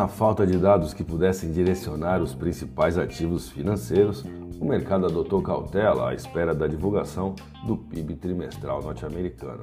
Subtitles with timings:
[0.00, 4.24] Na falta de dados que pudessem direcionar os principais ativos financeiros,
[4.58, 7.34] o mercado adotou cautela à espera da divulgação
[7.66, 9.62] do PIB trimestral norte-americano.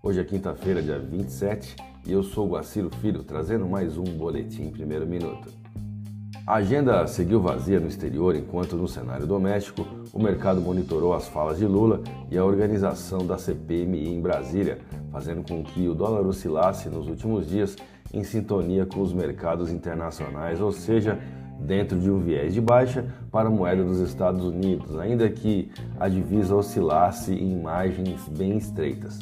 [0.00, 1.74] Hoje é quinta-feira, dia 27,
[2.06, 5.61] e eu sou Guaciro Filho, trazendo mais um Boletim Primeiro Minuto.
[6.44, 11.56] A agenda seguiu vazia no exterior, enquanto no cenário doméstico o mercado monitorou as falas
[11.56, 12.02] de Lula
[12.32, 14.78] e a organização da CPMI em Brasília,
[15.12, 17.76] fazendo com que o dólar oscilasse nos últimos dias
[18.12, 21.16] em sintonia com os mercados internacionais, ou seja,
[21.60, 25.70] dentro de um viés de baixa para a moeda dos Estados Unidos, ainda que
[26.00, 29.20] a divisa oscilasse em margens bem estreitas.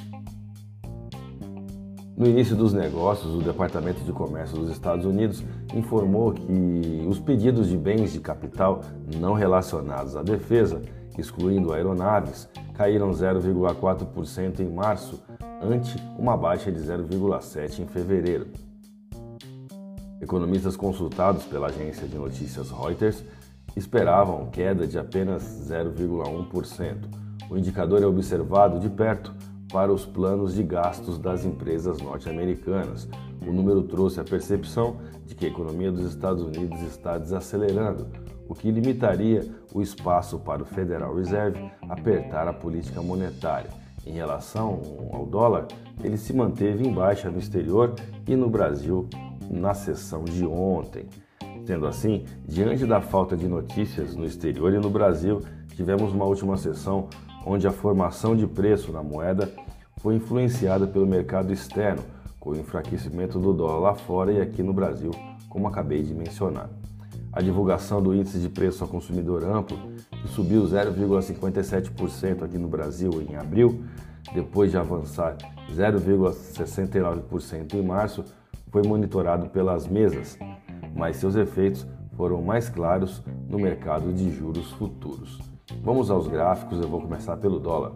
[2.20, 5.42] No início dos negócios, o Departamento de Comércio dos Estados Unidos
[5.74, 8.83] informou que os pedidos de bens de capital
[9.19, 10.83] não relacionados à defesa,
[11.16, 15.23] excluindo aeronaves, caíram 0,4% em março,
[15.62, 18.48] ante uma baixa de 0,7% em fevereiro.
[20.21, 23.24] Economistas consultados pela agência de notícias Reuters
[23.74, 26.96] esperavam queda de apenas 0,1%.
[27.48, 29.35] O indicador é observado de perto
[29.71, 33.09] para os planos de gastos das empresas norte-americanas.
[33.46, 38.07] O número trouxe a percepção de que a economia dos Estados Unidos está desacelerando,
[38.48, 43.71] o que limitaria o espaço para o Federal Reserve apertar a política monetária.
[44.04, 44.80] Em relação
[45.13, 45.68] ao dólar,
[46.02, 47.95] ele se manteve em baixa no exterior
[48.26, 49.09] e no Brasil
[49.48, 51.07] na sessão de ontem.
[51.65, 55.41] Sendo assim, diante da falta de notícias no exterior e no Brasil,
[55.76, 57.09] tivemos uma última sessão
[57.45, 59.51] onde a formação de preço na moeda
[59.99, 62.02] foi influenciada pelo mercado externo,
[62.38, 65.10] com o enfraquecimento do dólar lá fora e aqui no Brasil,
[65.49, 66.71] como acabei de mencionar.
[67.32, 69.78] A divulgação do índice de preço ao consumidor amplo,
[70.10, 73.84] que subiu 0,57% aqui no Brasil em abril,
[74.34, 75.37] depois de avançar
[75.75, 78.25] 0,69% em março,
[78.71, 80.38] foi monitorado pelas mesas,
[80.94, 85.38] mas seus efeitos foram mais claros no mercado de juros futuros.
[85.78, 87.92] Vamos aos gráficos, eu vou começar pelo dólar.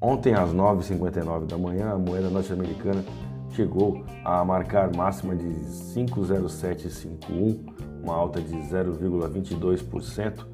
[0.00, 3.04] Ontem às 9h59 da manhã, a moeda norte-americana
[3.50, 10.46] chegou a marcar máxima de 5,0751, uma alta de 0,22%,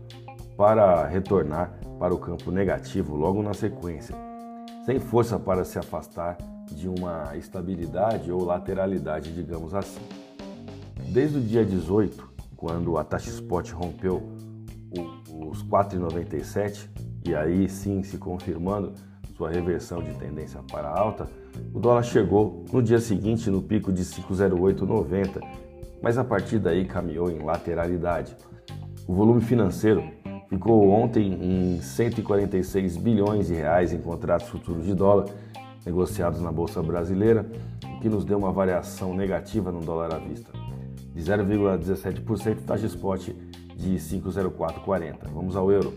[0.56, 4.16] para retornar para o campo negativo logo na sequência,
[4.86, 6.38] sem força para se afastar
[6.72, 10.00] de uma estabilidade ou lateralidade, digamos assim.
[11.12, 14.22] Desde o dia 18, quando a taxa spot rompeu
[15.30, 16.88] os 4,97
[17.26, 18.92] e aí sim se confirmando
[19.36, 21.28] sua reversão de tendência para alta,
[21.74, 25.40] o dólar chegou no dia seguinte no pico de 5,0890,
[26.02, 28.34] mas a partir daí caminhou em lateralidade.
[29.06, 30.02] O volume financeiro
[30.48, 35.26] ficou ontem em 146 bilhões de reais em contratos futuros de dólar
[35.84, 37.46] negociados na bolsa brasileira,
[37.84, 40.50] o que nos deu uma variação negativa no dólar à vista,
[41.14, 43.30] de 0,17%, taxa spot
[43.76, 45.28] de 5,0440.
[45.32, 45.92] Vamos ao euro.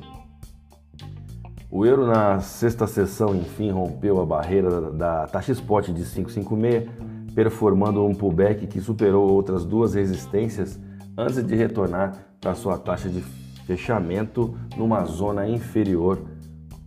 [1.72, 6.90] O euro na sexta sessão, enfim, rompeu a barreira da taxa spot de 5,56,
[7.34, 10.79] performando um pullback que superou outras duas resistências
[11.17, 13.22] antes de retornar para sua taxa de
[13.66, 16.23] fechamento numa zona inferior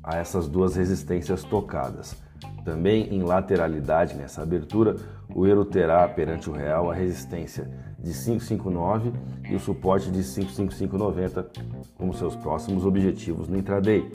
[0.02, 2.16] a essas duas resistências tocadas.
[2.64, 4.96] Também em lateralidade nessa abertura,
[5.34, 7.68] o euro terá perante o real a resistência
[7.98, 9.12] de 559
[9.48, 11.50] e o suporte de 55590
[11.96, 14.10] como seus próximos objetivos no intraday.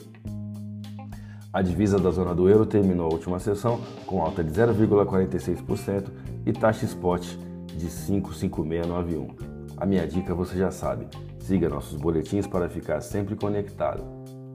[1.51, 6.09] A divisa da zona do euro terminou a última sessão com alta de 0,46%
[6.45, 7.25] e taxa spot
[7.75, 9.27] de 55691.
[9.77, 11.07] A minha dica você já sabe,
[11.39, 14.03] siga nossos boletins para ficar sempre conectado.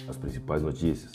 [0.09, 1.12] As principais notícias.